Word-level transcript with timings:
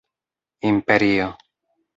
imperio 0.71 1.27